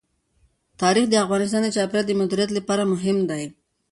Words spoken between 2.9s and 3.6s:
مهم دي.